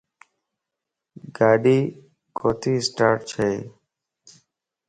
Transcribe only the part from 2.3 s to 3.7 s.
ڪوتي اسٽاٽ ڇئي